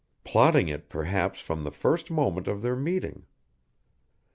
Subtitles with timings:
[0.23, 3.27] Plotting it perhaps from the first moment of their meeting.